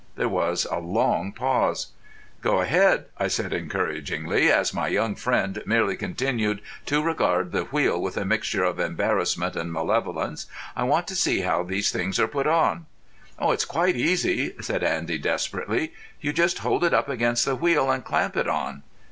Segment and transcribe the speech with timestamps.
[0.15, 1.91] There was a long pause.
[2.41, 8.01] "Go ahead," I said encouragingly, as my young friend merely continued to regard the wheel
[8.01, 10.47] with a mixture of embarrassment and malevolence.
[10.75, 12.87] "I want to see how these things are put on."
[13.39, 15.93] "It's quite easy," said Andy desperately.
[16.19, 18.81] "You just hold it up against the wheel and clamp it on."